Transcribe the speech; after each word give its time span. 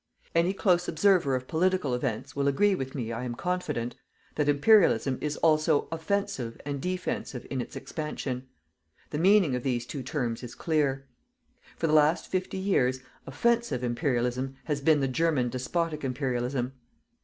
Any 0.33 0.51
close 0.51 0.87
observer 0.87 1.35
of 1.35 1.47
political 1.47 1.93
events, 1.93 2.35
will 2.35 2.47
agree 2.47 2.73
with 2.73 2.95
me, 2.95 3.11
I 3.11 3.23
am 3.23 3.35
confident, 3.35 3.95
that 4.33 4.49
Imperialism 4.49 5.19
is 5.21 5.37
also 5.37 5.87
"OFFENSIVE" 5.91 6.59
and 6.65 6.81
"DEFENSIVE" 6.81 7.45
in 7.51 7.61
its 7.61 7.75
expansion. 7.75 8.47
The 9.11 9.19
meaning 9.19 9.55
of 9.55 9.61
these 9.61 9.85
two 9.85 10.01
terms 10.01 10.41
is 10.41 10.55
clear. 10.55 11.05
For 11.77 11.85
the 11.85 11.93
last 11.93 12.25
fifty 12.25 12.57
years, 12.57 13.01
"OFFENSIVE" 13.27 13.83
IMPERIALISM 13.83 14.55
has 14.63 14.81
been 14.81 15.01
the 15.01 15.07
GERMAN 15.07 15.49
DESPOTIC 15.49 16.03
IMPERIALISM. 16.03 16.73